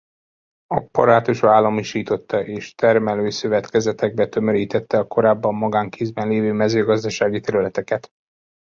Apparátusa 0.67 1.49
államosította 1.53 2.45
és 2.45 2.75
termelőszövetkezetekbe 2.75 4.27
tömörítette 4.27 4.97
a 4.97 5.07
korábban 5.07 5.55
magánkézben 5.55 6.27
lévő 6.27 6.53
mezőgazdasági 6.53 7.39
területeket. 7.39 8.11